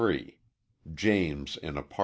[0.95, 1.93] James in Apt.